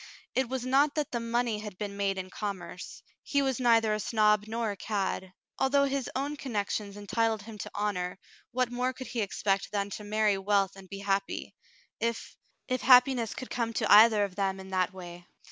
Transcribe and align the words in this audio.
It 0.33 0.49
was 0.49 0.65
not 0.65 0.95
that 0.95 1.11
the 1.11 1.19
money 1.19 1.59
had 1.59 1.77
been 1.77 1.95
made 1.95 2.17
in 2.17 2.31
commerce; 2.31 3.03
he 3.21 3.43
was 3.43 3.59
neither 3.59 3.93
a 3.93 3.99
snob 3.99 4.45
nor 4.47 4.71
a 4.71 4.75
cad. 4.75 5.31
Although 5.59 5.85
his 5.85 6.09
own 6.15 6.37
connections 6.37 6.97
entitled 6.97 7.43
him 7.43 7.59
to 7.59 7.69
honor, 7.75 8.17
what 8.49 8.71
more 8.71 8.93
could 8.93 9.05
he 9.05 9.21
expect 9.21 9.71
than 9.71 9.91
to 9.91 10.03
marry 10.03 10.39
wealth 10.39 10.75
and 10.75 10.89
be 10.89 10.97
happy, 10.97 11.53
if— 11.99 12.35
if 12.67 12.81
happiness 12.81 13.35
could 13.35 13.51
come 13.51 13.73
to 13.73 13.91
either 13.91 14.23
of 14.23 14.33
them 14.35 14.59
in 14.59 14.71
that 14.71 14.91
way. 14.91 15.27